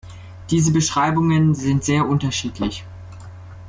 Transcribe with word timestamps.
Diese 0.49 0.71
Beschreibungen 0.73 1.53
sind 1.53 1.83
sehr 1.83 2.07
unterschiedlich. 2.07 2.83